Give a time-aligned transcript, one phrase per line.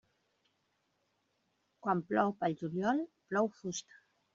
[1.85, 4.07] Quan plou pel juliol plou fusta.